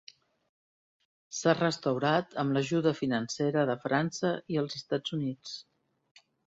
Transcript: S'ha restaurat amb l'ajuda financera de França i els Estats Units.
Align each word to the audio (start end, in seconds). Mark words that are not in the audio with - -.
S'ha 1.41 1.53
restaurat 1.59 2.33
amb 2.45 2.57
l'ajuda 2.57 2.95
financera 3.03 3.69
de 3.73 3.79
França 3.87 4.35
i 4.57 4.63
els 4.65 4.83
Estats 4.83 5.19
Units. 5.21 5.59